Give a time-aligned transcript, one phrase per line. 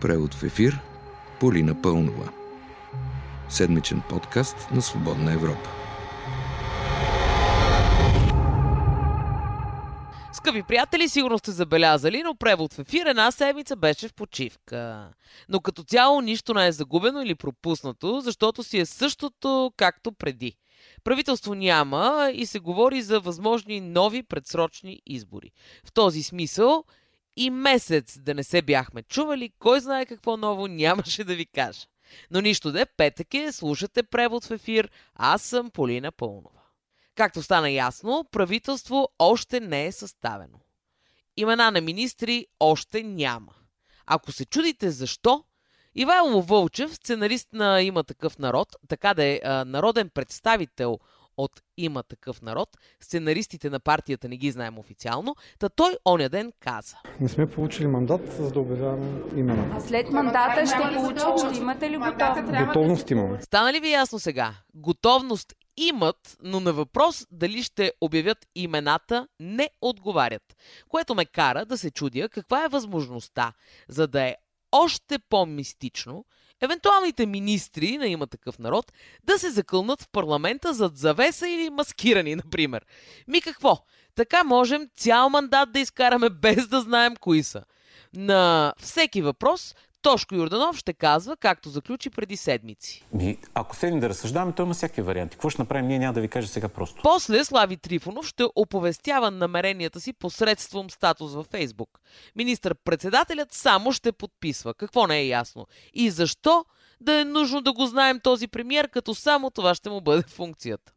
[0.00, 0.78] Превод в ефир
[1.40, 2.32] Полина Пълнова.
[3.48, 5.70] Седмичен подкаст на Свободна Европа.
[10.32, 15.10] Скъпи приятели, сигурно сте забелязали, но превод в ефир една седмица беше в почивка.
[15.48, 20.56] Но като цяло нищо не е загубено или пропуснато, защото си е същото както преди.
[21.04, 25.52] Правителство няма и се говори за възможни нови предсрочни избори.
[25.84, 26.84] В този смисъл
[27.36, 31.86] и месец да не се бяхме чували, кой знае какво ново нямаше да ви кажа.
[32.30, 36.60] Но нищо де, петък е, слушате превод в ефир, аз съм Полина Пълнова.
[37.14, 40.60] Както стана ясно, правителство още не е съставено.
[41.36, 43.52] Имена на министри още няма.
[44.06, 45.44] Ако се чудите защо,
[45.94, 50.98] Ивайло Вълчев, сценарист на Има такъв народ, така да е народен представител
[51.36, 52.68] от Има такъв народ.
[53.00, 55.36] Сценаристите на партията не ги знаем официално.
[55.58, 56.96] Та той оня ден каза.
[57.20, 59.70] Не сме получили мандат, за да обявяваме имена.
[59.76, 62.66] А след мандата ще получите, ще имате ли готовност?
[62.66, 63.42] Готовност имаме.
[63.42, 64.54] Стана ли ви ясно сега?
[64.74, 70.56] Готовност имат, но на въпрос дали ще обявят имената не отговарят.
[70.88, 73.52] Което ме кара да се чудя каква е възможността,
[73.88, 74.36] за да е
[74.72, 76.24] още по-мистично,
[76.60, 78.92] евентуалните министри на има такъв народ
[79.24, 82.86] да се закълнат в парламента зад завеса или маскирани, например.
[83.28, 83.78] Ми какво?
[84.14, 87.64] Така можем цял мандат да изкараме без да знаем кои са.
[88.14, 89.74] На всеки въпрос
[90.06, 93.04] Тошко Юрданов ще казва, както заключи преди седмици.
[93.12, 95.36] Ми, ако седнем да разсъждаваме, то има всякакви варианти.
[95.36, 95.86] Какво ще направим?
[95.86, 97.00] Ние няма да ви кажа сега просто.
[97.02, 102.00] После Слави Трифонов ще оповестява намеренията си посредством статус във Фейсбук.
[102.36, 104.74] Министър-председателят само ще подписва.
[104.74, 105.66] Какво не е ясно?
[105.94, 106.64] И защо
[107.00, 110.92] да е нужно да го знаем този премьер, като само това ще му бъде функцията?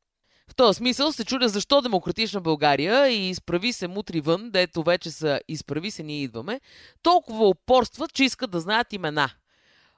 [0.60, 5.40] Този смисъл се чудя защо Демократична България и изправи се мутри вън, дето вече са
[5.48, 6.62] изправи се ние идваме,
[7.02, 9.30] толкова упорстват, че искат да знаят имена.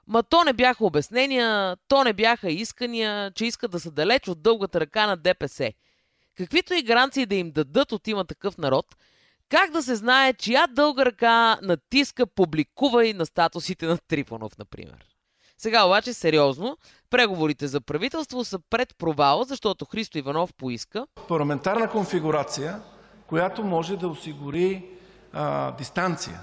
[0.06, 4.42] Ма то не бяха обяснения, то не бяха искания, че искат да са далеч от
[4.42, 5.72] дългата ръка на ДПС.
[6.36, 8.86] Каквито и гаранции да им дадат от има такъв народ,
[9.48, 15.11] как да се знае, чия дълга ръка натиска, публикува и на статусите на Трифонов, например.
[15.62, 16.78] Сега обаче сериозно,
[17.10, 22.80] преговорите за правителство са пред провал, защото Христо Иванов поиска парламентарна конфигурация,
[23.26, 24.86] която може да осигури
[25.32, 26.40] а, дистанция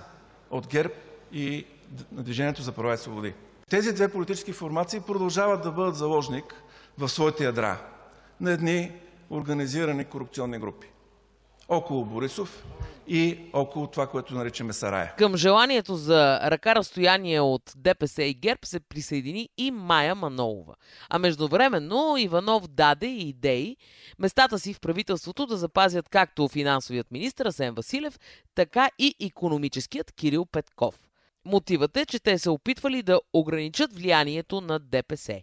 [0.51, 0.93] от ГЕРБ
[1.31, 1.65] и
[2.11, 3.33] на Движението за права и свободи.
[3.69, 6.63] Тези две политически формации продължават да бъдат заложник
[6.97, 7.77] в своите ядра
[8.41, 8.91] на едни
[9.29, 10.87] организирани корупционни групи
[11.69, 12.65] около Борисов
[13.07, 15.13] и около това, което наричаме Сарая.
[15.17, 20.75] Към желанието за ръка разстояние от ДПС и ГЕРБ се присъедини и Майя Манолова.
[21.09, 23.77] А междувременно Иванов даде идеи
[24.19, 28.19] местата си в правителството да запазят както финансовият министр Асен Василев,
[28.55, 30.99] така и економическият Кирил Петков.
[31.45, 35.41] Мотивът е, че те се опитвали да ограничат влиянието на ДПС.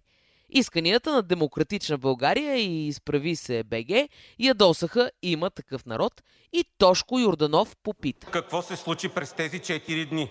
[0.51, 4.09] Исканията на Демократична България и Изправи се БГ
[4.39, 8.27] ядосаха има такъв народ и Тошко Юрданов попита.
[8.27, 10.31] Какво се случи през тези 4 дни?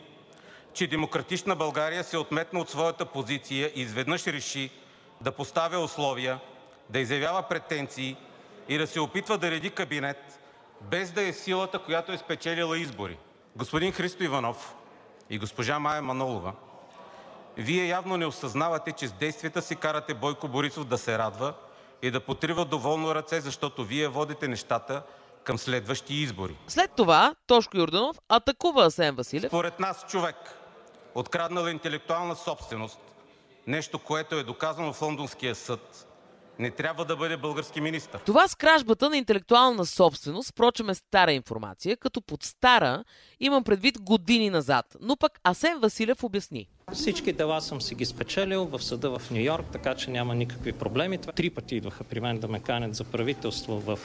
[0.74, 4.70] Че Демократична България се отметна от своята позиция и изведнъж реши
[5.22, 6.40] да поставя условия,
[6.90, 8.18] да изявява претенции
[8.70, 10.40] и да се опитва да реди кабинет,
[10.81, 13.18] без да е силата, която е спечелила избори.
[13.56, 14.75] Господин Христо Иванов
[15.30, 16.54] и госпожа Майя Манолова–
[17.58, 21.54] вие явно не осъзнавате, че с действията си карате Бойко Борисов да се радва
[22.02, 25.02] и да потрива доволно ръце, защото вие водите нещата
[25.44, 26.56] към следващи избори.
[26.68, 29.50] След това Тошко Юрданов атакува Асен Василев.
[29.50, 30.36] Според нас човек,
[31.16, 33.00] откраднал интелектуална собственост,
[33.68, 36.08] нещо, което е доказано в Лондонския съд,
[36.60, 38.20] не трябва да бъде български министр.
[38.26, 43.04] Това с кражбата на интелектуална собственост, впрочем е стара информация, като под стара
[43.40, 44.86] имам предвид години назад.
[45.02, 46.68] Но пък Асен Василев обясни.
[46.94, 50.72] Всички дела съм си ги спечелил в съда в Нью Йорк, така че няма никакви
[50.72, 51.18] проблеми.
[51.18, 54.00] Три пъти идваха при мен да ме канят за правителство в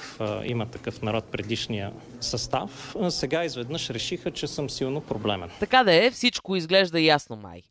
[0.44, 2.96] Има такъв народ предишния състав.
[3.08, 5.50] Сега изведнъж решиха, че съм силно проблемен.
[5.60, 7.62] Така да е, всичко изглежда ясно май.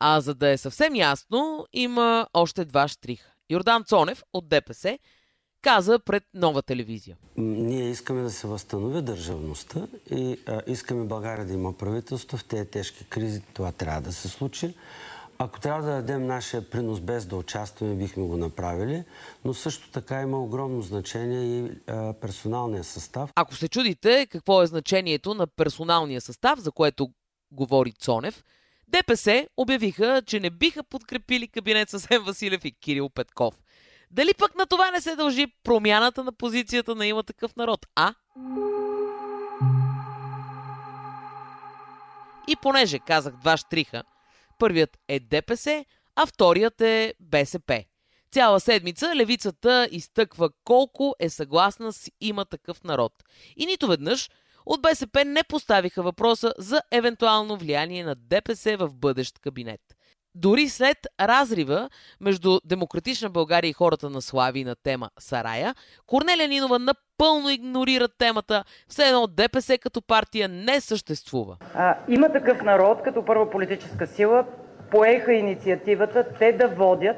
[0.00, 3.35] А за да е съвсем ясно, има още два штриха.
[3.50, 4.98] Йордан Цонев от ДПС
[5.62, 7.16] каза пред нова телевизия.
[7.36, 12.70] Ние искаме да се възстанови държавността и а, искаме България да има правителство в тези
[12.70, 13.42] тежки кризи.
[13.54, 14.74] Това трябва да се случи.
[15.38, 19.04] Ако трябва да дадем нашия принос без да участваме, бихме го направили,
[19.44, 23.30] но също така има огромно значение и а, персоналния състав.
[23.34, 27.10] Ако се чудите какво е значението на персоналния състав, за което
[27.52, 28.44] говори Цонев,
[28.88, 33.54] ДПС обявиха, че не биха подкрепили кабинет с Ем Василев и Кирил Петков.
[34.10, 38.14] Дали пък на това не се дължи промяната на позицията на има такъв народ, а?
[42.48, 44.02] И понеже казах два штриха,
[44.58, 45.84] Първият е ДПС,
[46.16, 47.84] а вторият е БСП.
[48.32, 53.12] Цяла седмица левицата изтъква колко е съгласна с има такъв народ.
[53.56, 54.30] И нито веднъж
[54.66, 59.80] от БСП не поставиха въпроса за евентуално влияние на ДПС в бъдещ кабинет.
[60.34, 61.90] Дори след разрива
[62.20, 65.74] между Демократична България и хората на Слави на тема Сарая,
[66.06, 71.56] Корнелия Нинова напълно игнорира темата, все едно ДПС като партия не съществува.
[71.74, 74.44] А, има такъв народ, като първа политическа сила,
[74.90, 77.16] поеха инициативата те да водят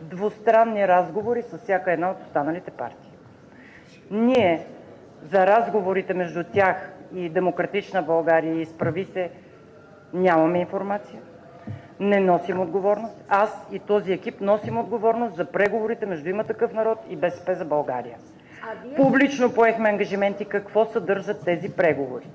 [0.00, 3.10] двустранни разговори с всяка една от останалите партии.
[4.10, 4.66] Ние
[5.22, 9.30] за разговорите между тях и Демократична България и Изправи се
[10.12, 11.20] нямаме информация.
[12.00, 13.24] Не носим отговорност.
[13.28, 17.64] Аз и този екип носим отговорност за преговорите между има такъв народ и БСП за
[17.64, 18.16] България.
[18.96, 22.26] Публично поехме ангажименти какво съдържат тези преговори.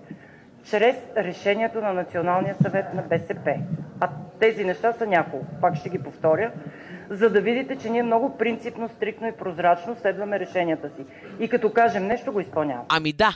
[0.70, 3.56] Чрез решението на Националния съвет на БСП.
[4.00, 5.46] А тези неща са няколко.
[5.62, 6.52] Пак ще ги повторя
[7.10, 11.06] за да видите, че ние много принципно, стриктно и прозрачно следваме решенията си.
[11.40, 12.86] И като кажем нещо, го изпълняваме.
[12.90, 13.36] Ами да,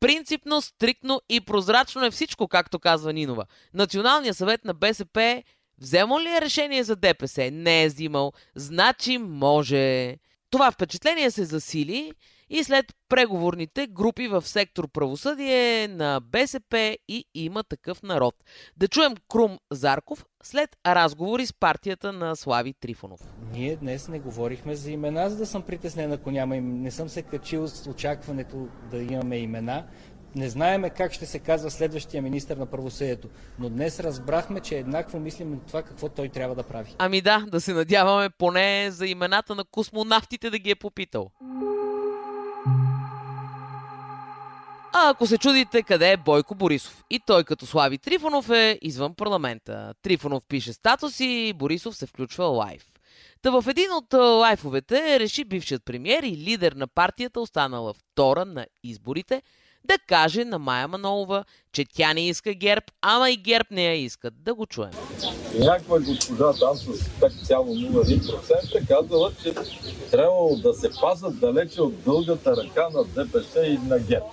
[0.00, 3.44] принципно, стриктно и прозрачно е всичко, както казва Нинова.
[3.74, 5.42] Националният съвет на БСП
[5.80, 7.50] вземал ли е решение за ДПС?
[7.52, 8.32] Не е взимал.
[8.54, 10.16] Значи може.
[10.50, 12.12] Това впечатление се засили
[12.50, 18.34] и след преговорните групи в сектор правосъдие на БСП и има такъв народ.
[18.76, 23.20] Да чуем Крум Зарков след разговори с партията на Слави Трифонов.
[23.52, 26.82] Ние днес не говорихме за имена, за да съм притеснен, ако няма им.
[26.82, 29.84] Не съм се качил с очакването да имаме имена.
[30.34, 33.28] Не знаеме как ще се казва следващия министр на правосъдието,
[33.58, 36.94] но днес разбрахме, че еднакво мислим на това какво той трябва да прави.
[36.98, 41.30] Ами да, да се надяваме поне за имената на космонавтите да ги е попитал.
[44.98, 49.14] А ако се чудите къде е Бойко Борисов, и той като Слави Трифонов е извън
[49.14, 49.94] парламента.
[50.02, 52.84] Трифонов пише статуси, Борисов се включва лайв.
[53.42, 58.66] Та в един от лайфовете реши бившият премьер и лидер на партията, останала втора на
[58.84, 59.42] изборите,
[59.84, 63.94] да каже на Майя Манолова, че тя не иска ГЕРБ, ама и ГЕРБ не я
[63.94, 64.34] искат.
[64.42, 64.90] Да го чуем.
[65.58, 66.86] Някаква госпожа там с
[67.20, 69.54] 5,01% казала, че
[70.10, 74.26] трябвало да се пазат далече от дългата ръка на ДПС и на ГЕРБ.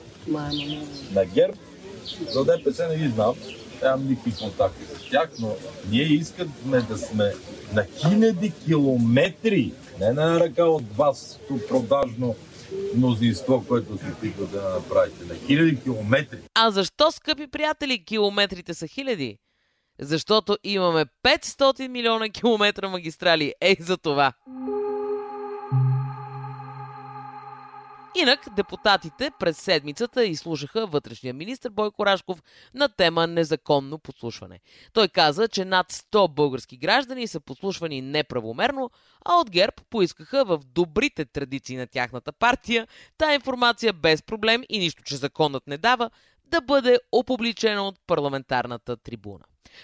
[1.12, 1.58] На ГЕРБ,
[2.30, 3.36] за ДПС не ги знам,
[3.84, 5.56] нямам никакви контакти с тях, но
[5.90, 7.34] ние искаме да сме
[7.74, 12.36] на хиляди километри, не на ръка от вас, продажно
[12.96, 15.26] мнозинство, което се опитва да направите.
[15.26, 16.38] На хиляди километри.
[16.56, 19.38] А защо, скъпи приятели, километрите са хиляди?
[20.00, 23.54] Защото имаме 500 милиона километра магистрали.
[23.62, 24.34] Ей за това!
[28.16, 32.44] Инак депутатите през седмицата изслушаха вътрешния министр Бойко Рашков
[32.74, 34.60] на тема незаконно подслушване.
[34.94, 38.90] Той каза, че над 100 български граждани са подслушвани неправомерно,
[39.26, 42.88] а от ГЕРБ поискаха в добрите традиции на тяхната партия
[43.18, 46.10] та информация без проблем и нищо, че законът не дава,
[46.46, 49.44] да бъде опубличена от парламентарната трибуна.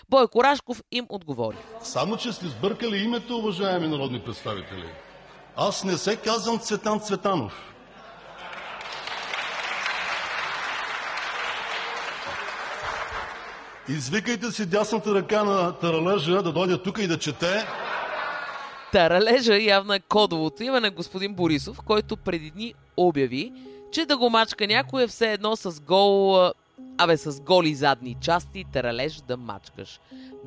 [0.10, 1.58] Бойко Рашков им отговори.
[1.84, 4.90] Само, че сте сбъркали името, уважаеми народни представители.
[5.56, 7.70] Аз не се казвам Цветан Цветанов.
[13.90, 17.66] Извикайте си дясната ръка на Таралежа да дойде тук и да чете.
[18.92, 23.54] Таралежа явно е кодовото име на господин Борисов, който преди дни обяви,
[23.92, 26.38] че да го мачка някой е все едно с гол...
[26.98, 30.00] Абе, с голи задни части, таралеж да мачкаш.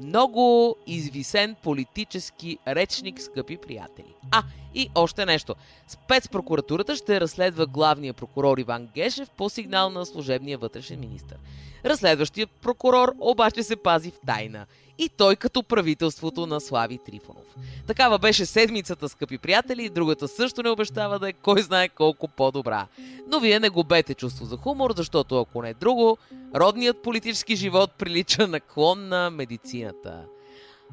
[0.02, 4.14] Много извисен политически речник, скъпи приятели.
[4.30, 4.42] А,
[4.74, 5.54] и още нещо.
[5.88, 11.36] Спецпрокуратурата ще разследва главния прокурор Иван Гешев по сигнал на служебния вътрешен министр.
[11.84, 14.66] Разследващият прокурор обаче се пази в тайна.
[14.98, 17.44] И той като правителството на Слави Трифонов.
[17.86, 22.28] Такава беше седмицата, скъпи приятели, и другата също не обещава да е кой знае колко
[22.28, 22.86] по-добра.
[23.28, 26.18] Но вие не губете чувство за хумор, защото ако не е друго,
[26.54, 30.24] родният политически живот прилича на клон на медицината.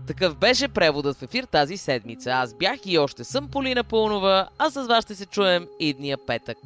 [0.07, 2.29] Такъв беше преводът в ефир тази седмица.
[2.29, 6.57] Аз бях и още съм Полина Пълнова, а с вас ще се чуем идния петък.